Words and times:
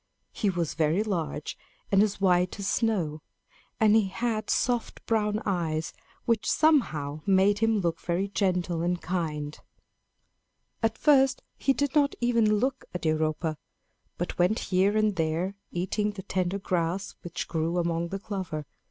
He 0.31 0.49
was 0.49 0.73
very 0.73 1.03
large 1.03 1.55
and 1.91 2.01
as 2.01 2.19
white 2.19 2.59
as 2.59 2.67
snow; 2.67 3.21
and 3.79 3.95
he 3.95 4.07
had 4.07 4.49
soft 4.49 5.05
brown 5.05 5.43
eyes 5.45 5.93
which 6.25 6.49
somehow 6.49 7.21
made 7.27 7.59
him 7.59 7.77
look 7.77 7.99
very 8.01 8.27
gentle 8.27 8.81
and 8.81 8.99
kind. 8.99 9.59
At 10.81 10.97
first 10.97 11.43
he 11.55 11.73
did 11.73 11.93
not 11.93 12.15
even 12.19 12.55
look 12.55 12.83
at 12.95 13.05
Europa, 13.05 13.59
but 14.17 14.39
went 14.39 14.57
here 14.73 14.97
and 14.97 15.15
there, 15.17 15.53
eating 15.71 16.13
the 16.13 16.23
tender 16.23 16.57
grass 16.57 17.13
which 17.21 17.47
grew 17.47 17.77
among 17.77 18.07
the 18.07 18.17
clover. 18.17 18.65